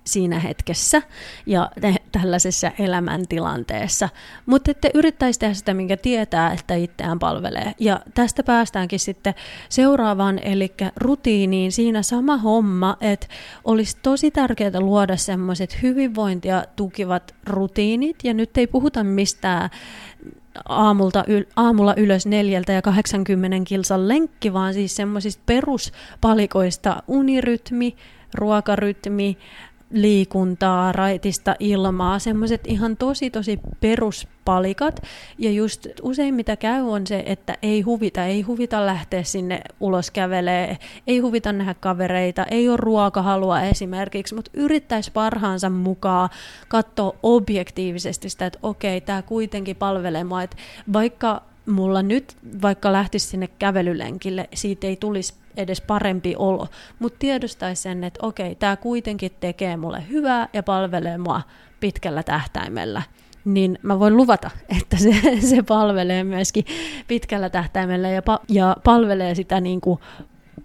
siinä 0.05 0.39
hetkessä 0.39 1.01
ja 1.46 1.72
tällaisessa 2.12 2.72
elämäntilanteessa. 2.79 4.10
Mutta 4.46 4.72
että 4.72 4.89
yrittäisi 4.93 5.39
tehdä 5.39 5.53
sitä, 5.53 5.74
minkä 5.74 5.98
tietää, 5.98 6.53
että 6.53 6.75
itseään 6.75 7.20
palvelee. 7.20 7.74
Ja 7.79 8.00
tästä 8.13 8.43
päästäänkin 8.43 9.00
sitten 9.00 9.34
seuraavaan, 9.70 10.39
eli 10.39 10.74
rutiiniin. 10.96 11.72
Siinä 11.72 12.01
sama 12.03 12.38
homma, 12.38 12.98
että 13.01 13.27
olisi 13.63 13.98
tosi 14.01 14.31
tärkeää 14.31 14.79
luoda 14.79 15.17
semmoiset 15.17 15.81
hyvinvointia 15.81 16.63
tukivat 16.75 17.36
rutiinit. 17.46 18.15
Ja 18.24 18.34
nyt 18.34 18.58
ei 18.58 18.67
puhuta 18.67 19.03
mistään 19.03 19.70
aamulta, 20.70 21.24
yl, 21.27 21.43
aamulla 21.55 21.93
ylös 21.98 22.25
neljältä 22.25 22.72
ja 22.72 22.81
80 22.81 23.58
kilsan 23.63 24.08
lenkki, 24.08 24.53
vaan 24.53 24.74
siis 24.74 24.96
semmoisista 24.96 25.43
peruspalikoista 25.46 27.03
unirytmi, 27.08 27.96
ruokarytmi, 28.34 29.38
liikuntaa, 29.91 30.91
raitista 30.91 31.55
ilmaa, 31.60 32.19
semmoiset 32.19 32.62
ihan 32.67 32.98
tosi 32.98 33.29
tosi 33.29 33.60
peruspalikat. 33.79 35.01
Ja 35.38 35.51
just 35.51 35.88
usein 36.01 36.33
mitä 36.33 36.55
käy 36.55 36.81
on 36.81 37.07
se, 37.07 37.24
että 37.25 37.57
ei 37.62 37.81
huvita, 37.81 38.25
ei 38.25 38.41
huvita 38.41 38.86
lähteä 38.86 39.24
sinne 39.24 39.62
ulos 39.79 40.12
kävelee, 40.12 40.77
ei 41.07 41.19
huvita 41.19 41.53
nähdä 41.53 41.74
kavereita, 41.74 42.45
ei 42.45 42.69
ole 42.69 42.77
ruokahalua 42.77 43.62
esimerkiksi, 43.62 44.36
mutta 44.36 44.51
yrittäisi 44.53 45.12
parhaansa 45.12 45.69
mukaan 45.69 46.29
katsoa 46.67 47.15
objektiivisesti 47.24 48.29
sitä, 48.29 48.45
että 48.45 48.60
okei, 48.63 49.01
tämä 49.01 49.21
kuitenkin 49.21 49.75
palvelee 49.75 50.24
mua, 50.24 50.43
että 50.43 50.57
vaikka 50.93 51.50
mulla 51.65 52.01
nyt, 52.01 52.37
vaikka 52.61 52.93
lähtisi 52.93 53.27
sinne 53.27 53.47
kävelylenkille, 53.47 54.49
siitä 54.53 54.87
ei 54.87 54.95
tulisi 54.95 55.33
edes 55.57 55.81
parempi 55.81 56.35
olo, 56.37 56.67
mutta 56.99 57.19
tiedostaisi 57.19 57.81
sen, 57.81 58.03
että 58.03 58.27
okei, 58.27 58.55
tämä 58.55 58.75
kuitenkin 58.75 59.31
tekee 59.39 59.77
mulle 59.77 60.03
hyvää 60.09 60.49
ja 60.53 60.63
palvelee 60.63 61.17
mua 61.17 61.41
pitkällä 61.79 62.23
tähtäimellä 62.23 63.01
niin 63.45 63.79
mä 63.81 63.99
voin 63.99 64.17
luvata, 64.17 64.51
että 64.81 64.97
se, 64.97 65.11
se 65.49 65.63
palvelee 65.63 66.23
myöskin 66.23 66.65
pitkällä 67.07 67.49
tähtäimellä 67.49 68.09
ja, 68.09 68.21
pa, 68.21 68.39
ja 68.49 68.77
palvelee 68.83 69.35
sitä 69.35 69.61
niin 69.61 69.81
kuin 69.81 69.99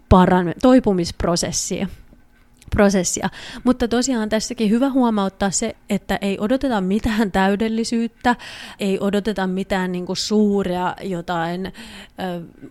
paran, 0.09 0.53
toipumisprosessia. 0.61 1.87
Prosessia. 2.69 3.29
Mutta 3.63 3.87
tosiaan 3.87 4.29
tässäkin 4.29 4.69
hyvä 4.69 4.89
huomauttaa 4.89 5.51
se, 5.51 5.75
että 5.89 6.19
ei 6.21 6.37
odoteta 6.39 6.81
mitään 6.81 7.31
täydellisyyttä, 7.31 8.35
ei 8.79 8.99
odoteta 8.99 9.47
mitään 9.47 9.91
niin 9.91 10.05
kuin 10.05 10.17
suuria 10.17 10.95
jotain 11.01 11.65
ö, 11.65 11.71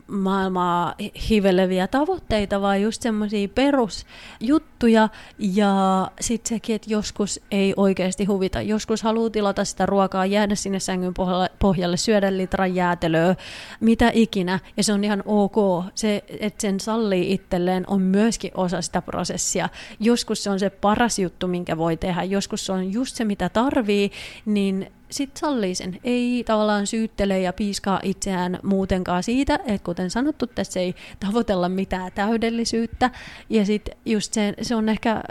maailmaa 0.07 0.95
hiveleviä 1.31 1.87
tavoitteita, 1.87 2.61
vaan 2.61 2.83
just 2.83 3.03
semmoisia 3.03 3.49
perusjuttuja 3.49 5.09
ja 5.39 6.11
sitten 6.21 6.49
sekin, 6.49 6.77
että 6.77 6.91
joskus 6.91 7.41
ei 7.51 7.75
oikeasti 7.77 8.25
huvita. 8.25 8.63
Joskus 8.63 9.03
haluaa 9.03 9.31
tilata 9.31 9.65
sitä 9.65 9.87
ruokaa, 9.87 10.27
jäädä 10.27 10.55
sinne 10.55 10.81
sängyn 10.81 11.15
pohjalle, 11.59 11.97
syödä 11.97 12.37
litran 12.37 12.75
jäätelöä, 12.75 13.35
mitä 13.81 14.11
ikinä, 14.15 14.59
ja 14.77 14.85
se 14.85 14.93
on 14.93 15.05
ihan 15.05 15.23
ok. 15.27 15.85
Se, 15.95 16.25
että 16.41 16.63
sen 16.63 16.81
sallii 16.81 17.33
itselleen, 17.33 17.85
on 17.87 18.03
myöskin 18.03 18.51
osa 18.55 18.83
sitä 18.83 19.03
prosessia 19.03 19.69
joskus 20.01 20.45
se 20.45 20.51
on 20.51 20.59
se 20.59 20.71
paras 20.71 21.19
juttu, 21.19 21.49
minkä 21.49 21.79
voi 21.79 21.97
tehdä, 21.97 22.23
joskus 22.23 22.67
se 22.67 22.73
on 22.73 22.93
just 22.93 23.17
se, 23.17 23.25
mitä 23.25 23.49
tarvii, 23.49 24.11
niin 24.45 24.93
sitten 25.11 25.41
sallii 25.41 25.75
sen. 25.75 25.99
Ei 26.05 26.45
tavallaan 26.47 26.87
syyttele 26.87 27.41
ja 27.41 27.53
piiskaa 27.53 28.01
itseään 28.03 28.59
muutenkaan 28.63 29.23
siitä, 29.23 29.55
että 29.55 29.85
kuten 29.85 30.11
sanottu, 30.11 30.47
tässä 30.47 30.81
ei 30.81 30.95
tavoitella 31.21 31.69
mitään 31.69 32.13
täydellisyyttä. 32.15 33.11
Ja 33.51 33.65
sitten 33.65 33.97
just 34.07 34.33
se, 34.33 34.55
se 34.63 34.75
on 34.75 34.89
ehkä 34.89 35.23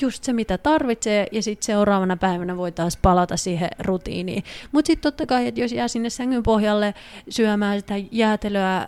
just 0.00 0.24
se, 0.24 0.32
mitä 0.32 0.58
tarvitsee, 0.58 1.26
ja 1.32 1.42
sitten 1.42 1.66
seuraavana 1.66 2.16
päivänä 2.16 2.56
voi 2.56 2.72
taas 2.72 2.96
palata 2.96 3.36
siihen 3.36 3.70
rutiiniin. 3.78 4.44
Mutta 4.72 4.86
sitten 4.86 5.12
totta 5.12 5.26
kai, 5.26 5.46
että 5.46 5.60
jos 5.60 5.72
jää 5.72 5.88
sinne 5.88 6.10
sängyn 6.10 6.42
pohjalle 6.42 6.94
syömään 7.28 7.80
sitä 7.80 7.94
jäätelöä 8.10 8.86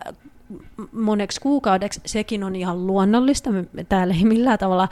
moneksi 0.92 1.40
kuukaudeksi, 1.40 2.00
sekin 2.06 2.44
on 2.44 2.56
ihan 2.56 2.86
luonnollista. 2.86 3.50
Me 3.50 3.84
täällä 3.88 4.14
ei 4.14 4.24
millään 4.24 4.58
tavalla 4.58 4.88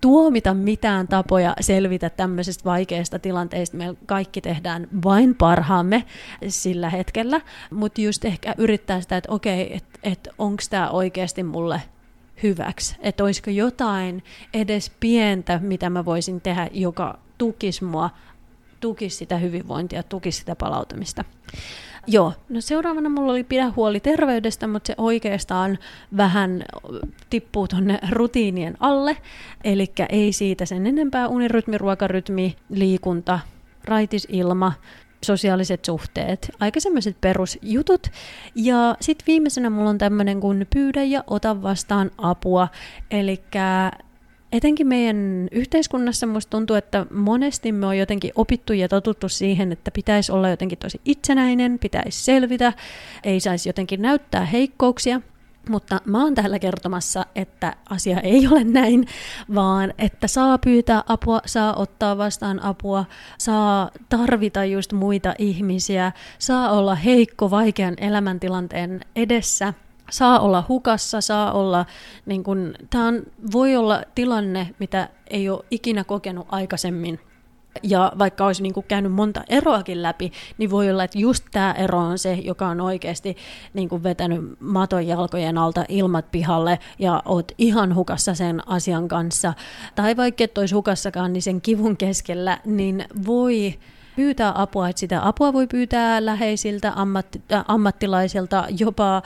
tuomita 0.00 0.54
mitään 0.54 1.08
tapoja 1.08 1.54
selvitä 1.60 2.10
tämmöisestä 2.10 2.64
vaikeasta 2.64 3.18
tilanteesta. 3.18 3.76
Me 3.76 3.94
kaikki 4.06 4.40
tehdään 4.40 4.88
vain 5.04 5.34
parhaamme 5.34 6.04
sillä 6.48 6.90
hetkellä, 6.90 7.40
mutta 7.70 8.00
just 8.00 8.24
ehkä 8.24 8.54
yrittää 8.58 9.00
sitä, 9.00 9.16
että 9.16 9.32
okei, 9.32 9.76
että 9.76 9.98
et 10.02 10.28
onko 10.38 10.62
tämä 10.70 10.90
oikeasti 10.90 11.42
mulle 11.42 11.82
hyväksi, 12.42 12.96
että 13.00 13.24
olisiko 13.24 13.50
jotain 13.50 14.24
edes 14.54 14.92
pientä, 15.00 15.60
mitä 15.62 15.90
mä 15.90 16.04
voisin 16.04 16.40
tehdä, 16.40 16.68
joka 16.72 17.18
tukisi 17.38 17.84
mua, 17.84 18.10
tukisi 18.80 19.16
sitä 19.16 19.36
hyvinvointia, 19.36 20.02
tukisi 20.02 20.38
sitä 20.38 20.56
palautumista. 20.56 21.24
Joo, 22.06 22.32
no 22.48 22.60
seuraavana 22.60 23.08
mulla 23.08 23.32
oli 23.32 23.44
pidä 23.44 23.72
huoli 23.76 24.00
terveydestä, 24.00 24.66
mutta 24.66 24.86
se 24.86 24.94
oikeastaan 24.98 25.78
vähän 26.16 26.64
tippuu 27.30 27.68
tuonne 27.68 27.98
rutiinien 28.10 28.76
alle. 28.80 29.16
Eli 29.64 29.92
ei 30.08 30.32
siitä 30.32 30.66
sen 30.66 30.86
enempää 30.86 31.28
unirytmi, 31.28 31.78
ruokarytmi, 31.78 32.56
liikunta, 32.70 33.38
raitisilma, 33.84 34.72
sosiaaliset 35.24 35.84
suhteet, 35.84 36.50
aika 36.60 36.80
semmoiset 36.80 37.16
perusjutut. 37.20 38.06
Ja 38.54 38.96
sitten 39.00 39.26
viimeisenä 39.26 39.70
mulla 39.70 39.90
on 39.90 39.98
tämmöinen 39.98 40.40
kuin 40.40 40.66
pyydä 40.74 41.02
ja 41.02 41.24
ota 41.26 41.62
vastaan 41.62 42.10
apua. 42.18 42.68
Eli 43.10 43.42
etenkin 44.52 44.86
meidän 44.86 45.48
yhteiskunnassa 45.52 46.26
musta 46.26 46.50
tuntuu, 46.50 46.76
että 46.76 47.06
monesti 47.14 47.72
me 47.72 47.86
on 47.86 47.98
jotenkin 47.98 48.32
opittu 48.34 48.72
ja 48.72 48.88
totuttu 48.88 49.28
siihen, 49.28 49.72
että 49.72 49.90
pitäisi 49.90 50.32
olla 50.32 50.48
jotenkin 50.48 50.78
tosi 50.78 51.00
itsenäinen, 51.04 51.78
pitäisi 51.78 52.24
selvitä, 52.24 52.72
ei 53.24 53.40
saisi 53.40 53.68
jotenkin 53.68 54.02
näyttää 54.02 54.44
heikkouksia. 54.44 55.20
Mutta 55.68 56.00
mä 56.04 56.24
oon 56.24 56.34
täällä 56.34 56.58
kertomassa, 56.58 57.26
että 57.34 57.76
asia 57.90 58.20
ei 58.20 58.46
ole 58.46 58.64
näin, 58.64 59.06
vaan 59.54 59.94
että 59.98 60.26
saa 60.26 60.58
pyytää 60.58 61.02
apua, 61.06 61.40
saa 61.46 61.74
ottaa 61.74 62.18
vastaan 62.18 62.62
apua, 62.62 63.04
saa 63.38 63.90
tarvita 64.08 64.64
just 64.64 64.92
muita 64.92 65.34
ihmisiä, 65.38 66.12
saa 66.38 66.70
olla 66.70 66.94
heikko 66.94 67.50
vaikean 67.50 67.94
elämäntilanteen 67.98 69.00
edessä– 69.16 69.74
saa 70.10 70.40
olla 70.40 70.64
hukassa, 70.68 71.20
saa 71.20 71.52
olla, 71.52 71.86
niin 72.26 72.44
kun, 72.44 72.74
tämä 72.90 73.12
voi 73.52 73.76
olla 73.76 74.02
tilanne, 74.14 74.74
mitä 74.78 75.08
ei 75.30 75.50
ole 75.50 75.64
ikinä 75.70 76.04
kokenut 76.04 76.46
aikaisemmin. 76.48 77.20
Ja 77.82 78.12
vaikka 78.18 78.46
olisi 78.46 78.62
niin 78.62 78.74
käynyt 78.88 79.12
monta 79.12 79.42
eroakin 79.48 80.02
läpi, 80.02 80.32
niin 80.58 80.70
voi 80.70 80.90
olla, 80.90 81.04
että 81.04 81.18
just 81.18 81.44
tämä 81.52 81.72
ero 81.72 81.98
on 81.98 82.18
se, 82.18 82.34
joka 82.34 82.66
on 82.66 82.80
oikeasti 82.80 83.36
niin 83.74 84.02
vetänyt 84.02 84.60
maton 84.60 85.06
jalkojen 85.06 85.58
alta 85.58 85.84
ilmat 85.88 86.30
pihalle 86.30 86.78
ja 86.98 87.22
oot 87.24 87.52
ihan 87.58 87.94
hukassa 87.94 88.34
sen 88.34 88.68
asian 88.68 89.08
kanssa. 89.08 89.54
Tai 89.94 90.16
vaikka 90.16 90.44
et 90.44 90.58
olisi 90.58 90.74
hukassakaan, 90.74 91.32
niin 91.32 91.42
sen 91.42 91.60
kivun 91.60 91.96
keskellä, 91.96 92.58
niin 92.64 93.04
voi 93.26 93.78
pyytää 94.18 94.52
apua, 94.54 94.88
että 94.88 95.00
sitä 95.00 95.26
apua 95.28 95.52
voi 95.52 95.66
pyytää 95.66 96.26
läheisiltä, 96.26 96.92
ammatti, 96.96 97.42
äh, 97.52 97.64
ammattilaisilta, 97.68 98.64
jopa 98.78 99.22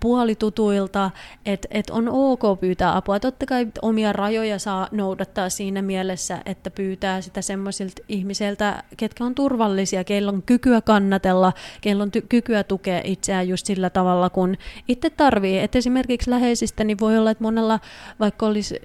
puolitutuilta, 0.00 1.10
että 1.46 1.68
et 1.70 1.90
on 1.90 2.08
ok 2.08 2.60
pyytää 2.60 2.96
apua. 2.96 3.20
Totta 3.20 3.46
kai 3.46 3.66
omia 3.82 4.12
rajoja 4.12 4.58
saa 4.58 4.88
noudattaa 4.92 5.48
siinä 5.48 5.82
mielessä, 5.82 6.38
että 6.46 6.70
pyytää 6.70 7.20
sitä 7.20 7.42
semmoisilta 7.42 8.02
ihmisiltä, 8.08 8.82
ketkä 8.96 9.24
on 9.24 9.34
turvallisia, 9.34 10.04
keillä 10.04 10.30
on 10.30 10.42
kykyä 10.42 10.80
kannatella, 10.80 11.52
keillä 11.80 12.02
on 12.02 12.10
ty- 12.18 12.26
kykyä 12.28 12.64
tukea 12.64 13.00
itseään 13.04 13.48
just 13.48 13.66
sillä 13.66 13.90
tavalla, 13.90 14.30
kun 14.30 14.56
itse 14.88 15.10
tarvii. 15.10 15.58
Et 15.58 15.76
esimerkiksi 15.76 16.30
läheisistä 16.30 16.84
niin 16.84 17.00
voi 17.00 17.18
olla, 17.18 17.30
että 17.30 17.44
monella 17.44 17.80
vaikka 18.20 18.46
olisi 18.46 18.80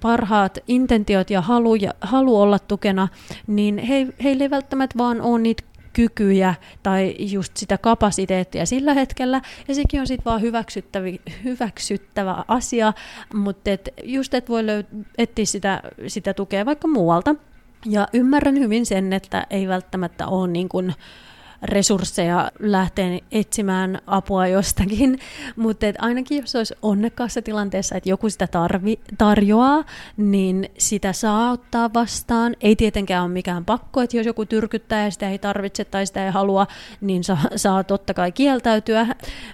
parhaat 0.00 0.58
intentiot 0.68 1.30
ja 1.30 1.40
halu, 1.40 1.74
ja 1.74 1.94
halu 2.00 2.40
olla 2.40 2.58
tukena, 2.58 3.08
niin 3.46 3.78
he, 3.78 4.06
heille 4.22 4.44
ei 4.44 4.50
välttämättä 4.50 4.98
vaan 4.98 5.20
ole 5.20 5.38
niitä 5.38 5.62
kykyjä 5.92 6.54
tai 6.82 7.14
just 7.18 7.56
sitä 7.56 7.78
kapasiteettia 7.78 8.66
sillä 8.66 8.94
hetkellä, 8.94 9.40
ja 9.68 9.74
sekin 9.74 10.00
on 10.00 10.06
sitten 10.06 10.24
vaan 10.24 10.42
hyväksyttävä 11.44 12.44
asia, 12.48 12.92
mutta 13.34 13.70
et 13.70 13.88
just 14.04 14.34
et 14.34 14.48
voi 14.48 14.62
löy- 14.62 15.04
etsiä 15.18 15.44
sitä, 15.44 15.82
sitä 16.06 16.34
tukea 16.34 16.66
vaikka 16.66 16.88
muualta. 16.88 17.34
Ja 17.86 18.08
ymmärrän 18.12 18.58
hyvin 18.58 18.86
sen, 18.86 19.12
että 19.12 19.46
ei 19.50 19.68
välttämättä 19.68 20.26
ole 20.26 20.48
niin 20.48 20.68
kuin, 20.68 20.94
resursseja 21.62 22.50
lähteä 22.58 23.18
etsimään 23.32 23.98
apua 24.06 24.46
jostakin, 24.46 25.18
mutta 25.56 25.86
ainakin 25.98 26.40
jos 26.40 26.56
olisi 26.56 26.74
onnekkaassa 26.82 27.42
tilanteessa, 27.42 27.94
että 27.94 28.10
joku 28.10 28.30
sitä 28.30 28.46
tarvi, 28.46 28.98
tarjoaa, 29.18 29.84
niin 30.16 30.68
sitä 30.78 31.12
saa 31.12 31.50
ottaa 31.50 31.90
vastaan. 31.94 32.56
Ei 32.60 32.76
tietenkään 32.76 33.24
ole 33.24 33.32
mikään 33.32 33.64
pakko, 33.64 34.02
että 34.02 34.16
jos 34.16 34.26
joku 34.26 34.46
tyrkyttää 34.46 35.04
ja 35.04 35.10
sitä 35.10 35.30
ei 35.30 35.38
tarvitse 35.38 35.84
tai 35.84 36.06
sitä 36.06 36.24
ei 36.24 36.30
halua, 36.30 36.66
niin 37.00 37.24
saa, 37.24 37.42
saa 37.56 37.84
totta 37.84 38.14
kai 38.14 38.32
kieltäytyä, 38.32 39.06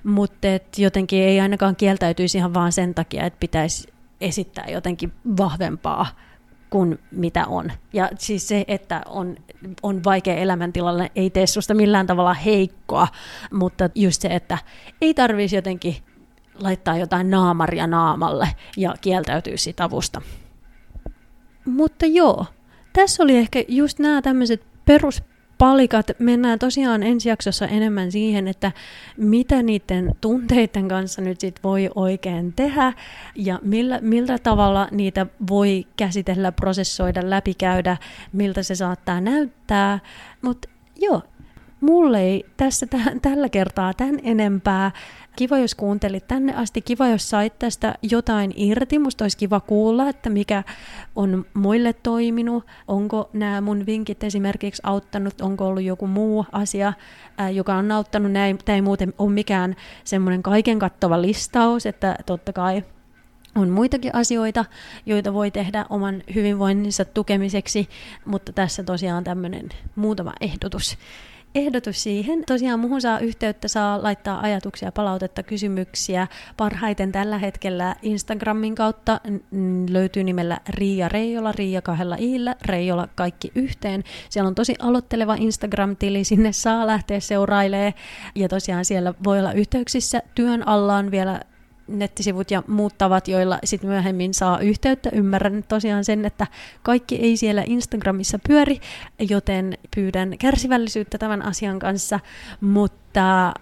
mutta 0.05 0.49
jotenkin 0.77 1.23
ei 1.23 1.41
ainakaan 1.41 1.77
kieltäytyisi 1.77 2.38
ihan 2.38 2.55
vaan 2.55 2.73
sen 2.73 2.95
takia, 2.95 3.25
että 3.25 3.41
pitäisi 3.41 3.93
esittää 4.21 4.67
jotenkin 4.69 5.12
vahvempaa 5.37 6.07
kuin 6.73 6.99
mitä 7.11 7.47
on. 7.47 7.73
Ja 7.93 8.11
siis 8.19 8.49
se, 8.49 8.65
että 8.69 9.03
on, 9.07 9.37
on 9.83 10.05
vaikea 10.05 10.35
elämäntilanne, 10.35 11.11
ei 11.17 11.31
tee 11.31 11.47
susta 11.47 11.75
millään 11.75 12.07
tavalla 12.07 12.35
heikkoa, 12.35 13.09
mutta 13.53 13.91
just 13.95 14.23
se, 14.23 14.29
että 14.29 14.59
ei 15.01 15.15
tarvitsisi 15.15 15.57
jotenkin 15.57 15.97
laittaa 16.55 16.99
jotain 16.99 17.31
naamaria 17.31 17.87
naamalle 17.87 18.49
ja 18.77 18.95
kieltäytyä 19.01 19.57
siitä 19.57 19.85
avusta. 19.85 20.23
Mutta 21.65 22.07
joo, 22.07 22.47
tässä 22.93 23.23
oli 23.23 23.37
ehkä 23.37 23.65
just 23.69 23.99
nämä 23.99 24.23
tämmöiset 24.23 24.63
perus 24.85 25.23
palikat. 25.62 26.07
Mennään 26.18 26.59
tosiaan 26.59 27.03
ensi 27.03 27.29
jaksossa 27.29 27.66
enemmän 27.66 28.12
siihen, 28.12 28.48
että 28.48 28.72
mitä 29.16 29.62
niiden 29.62 30.14
tunteiden 30.20 30.88
kanssa 30.88 31.22
nyt 31.22 31.40
sit 31.40 31.61
voi 31.64 31.90
oikein 31.94 32.53
tehdä 32.53 32.92
ja 33.35 33.59
millä, 33.62 33.98
millä 34.01 34.38
tavalla 34.38 34.88
niitä 34.90 35.27
voi 35.51 35.87
käsitellä, 35.96 36.53
prosessoida, 36.53 37.31
läpikäydä, 37.31 37.96
miltä 38.33 38.62
se 38.62 38.75
saattaa 38.75 39.20
näyttää. 39.20 39.98
Mutta 40.42 40.68
joo, 40.96 41.22
mulle 41.83 42.21
ei 42.21 42.47
tässä 42.57 42.87
t- 42.87 43.23
tällä 43.23 43.49
kertaa 43.49 43.95
tämän 43.95 44.18
enempää. 44.23 44.90
Kiva, 45.37 45.59
jos 45.59 45.75
kuuntelit 45.75 46.29
tänne 46.29 46.55
asti. 46.55 46.83
Kiva, 46.83 47.09
jos 47.09 47.31
sait 47.31 47.59
tästä 47.59 47.95
jotain 48.03 48.53
irti. 48.57 48.99
Musta 48.99 49.25
olisi 49.25 49.37
kiva 49.37 49.61
kuulla, 49.61 50.09
että 50.09 50.31
mikä 50.31 50.64
on 51.16 51.47
muille 51.55 51.92
toiminut. 51.92 52.66
Onko 52.88 53.31
nämä 53.33 53.61
mun 53.61 53.87
vinkit 53.87 54.25
esimerkiksi 54.25 54.83
auttanut? 54.85 55.40
Onko 55.40 55.66
ollut 55.66 55.83
joku 55.83 56.07
muu 56.07 56.47
asia, 56.53 56.92
ää, 57.38 57.51
joka 57.51 57.75
on 57.75 57.92
auttanut? 57.92 58.33
Tämä 58.64 58.77
ei 58.77 58.83
muuten 58.83 59.14
ole 59.18 59.33
mikään 59.33 59.77
semmoinen 60.05 60.42
kaiken 60.42 60.79
kattava 60.79 61.23
listaus, 61.23 61.87
että 61.87 62.16
totta 62.27 62.53
kai 62.53 62.85
on 63.55 63.68
muitakin 63.68 64.14
asioita, 64.14 64.64
joita 65.07 65.33
voi 65.33 65.51
tehdä 65.51 65.87
oman 65.90 66.23
hyvinvoinninsa 66.35 67.05
tukemiseksi, 67.05 67.88
mutta 68.25 68.53
tässä 68.53 68.83
tosiaan 68.83 69.25
tämmöinen 69.25 69.68
muutama 69.97 70.33
ehdotus. 70.40 70.99
Ehdotus 71.55 72.03
siihen. 72.03 72.45
Tosiaan 72.47 72.81
muuhun 72.81 73.01
saa 73.01 73.19
yhteyttä, 73.19 73.69
saa 73.69 74.03
laittaa 74.03 74.41
ajatuksia, 74.41 74.93
palautetta, 74.93 75.43
kysymyksiä. 75.43 76.27
Parhaiten 76.57 77.12
tällä 77.12 77.38
hetkellä 77.38 77.97
Instagramin 78.03 78.75
kautta 78.75 79.21
löytyy 79.91 80.25
nimellä 80.25 80.61
Riia 80.69 81.09
Reijola, 81.09 81.53
Riia 81.53 81.83
kahdella 81.83 82.17
iillä, 82.21 82.57
Reijola 82.65 83.09
kaikki 83.15 83.53
yhteen. 83.55 84.05
Siellä 84.31 84.49
on 84.49 84.55
tosi 84.55 84.75
aloitteleva 84.79 85.35
Instagram-tili, 85.35 86.25
sinne 86.25 86.53
saa 86.53 86.87
lähteä 86.87 87.21
seurailemaan. 87.21 87.93
Ja 88.35 88.49
tosiaan 88.49 88.85
siellä 88.85 89.15
voi 89.25 89.38
olla 89.38 89.53
yhteyksissä 89.53 90.23
työn 90.35 90.69
allaan 90.69 91.11
vielä 91.11 91.41
nettisivut 91.88 92.51
ja 92.51 92.62
muut 92.66 92.99
tavat, 92.99 93.29
joilla 93.29 93.59
sitten 93.64 93.90
myöhemmin 93.90 94.35
saa 94.35 94.59
yhteyttä. 94.61 95.11
Ymmärrän 95.12 95.64
tosiaan 95.68 96.05
sen, 96.05 96.25
että 96.25 96.47
kaikki 96.83 97.16
ei 97.16 97.37
siellä 97.37 97.64
Instagramissa 97.66 98.38
pyöri, 98.49 98.81
joten 99.29 99.79
pyydän 99.95 100.38
kärsivällisyyttä 100.38 101.18
tämän 101.18 101.42
asian 101.42 101.79
kanssa, 101.79 102.21
mutta 102.61 103.55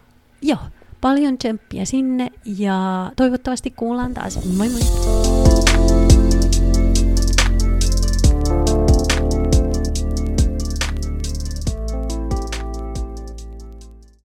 joo, 0.43 0.59
paljon 1.01 1.39
tsemppiä 1.39 1.85
sinne 1.85 2.31
ja 2.59 3.13
toivottavasti 3.17 3.71
kuullaan 3.71 4.15
taas. 4.15 4.47
Moi 4.57 4.69
moi! 4.69 5.50